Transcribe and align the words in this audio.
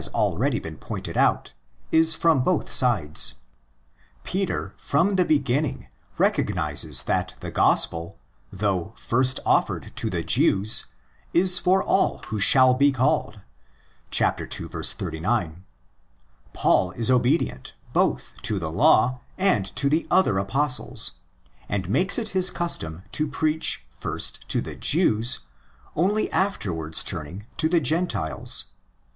already 0.15 0.57
been 0.57 0.77
pointed 0.77 1.15
out, 1.15 1.53
is 1.91 2.15
from 2.15 2.43
both 2.43 2.71
sides. 2.71 3.35
Peter 4.23 4.73
from 4.75 5.13
the 5.13 5.23
beginning 5.23 5.89
recognises 6.17 7.03
that 7.03 7.35
the 7.39 7.51
Gospel, 7.51 8.17
though 8.51 8.95
first 8.97 9.39
offered 9.45 9.95
to 9.97 10.09
the 10.09 10.23
Jews, 10.23 10.87
is 11.35 11.59
for 11.59 11.83
all 11.83 12.23
who 12.29 12.39
shall 12.39 12.73
be 12.73 12.91
called 12.91 13.41
(ii. 14.19 14.27
89). 14.27 15.65
Paul 16.51 16.91
is 16.93 17.11
obedient 17.11 17.75
both 17.93 18.33
to 18.41 18.57
the 18.57 18.71
Law 18.71 19.19
and 19.37 19.67
to 19.75 19.87
the 19.87 20.07
other 20.09 20.39
Apostles, 20.39 21.11
and 21.69 21.87
makes 21.87 22.17
it 22.17 22.29
his 22.29 22.49
custom 22.49 23.03
to 23.11 23.27
preach 23.27 23.85
first 23.91 24.49
to 24.49 24.61
the 24.61 24.75
Jews, 24.75 25.41
only 25.95 26.27
afterwards 26.31 27.03
turning 27.03 27.45
to 27.57 27.69
the 27.69 27.79
Gentiles. 27.79 28.65